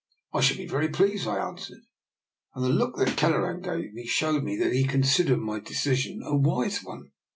"I 0.33 0.41
shall 0.41 0.57
be 0.57 0.65
very 0.65 0.89
pleased," 0.89 1.27
I 1.27 1.37
answered; 1.47 1.81
and 2.55 2.65
the 2.65 2.69
look 2.69 2.95
that 2.97 3.15
Kelleran 3.15 3.61
gave 3.61 3.93
me 3.93 4.07
showed 4.07 4.43
me 4.43 4.57
that 4.57 4.73
he 4.73 4.83
considered 4.85 5.37
my 5.41 5.59
decision 5.59 6.23
a 6.23 6.35
wise 6.35 6.83
one. 6.83 7.11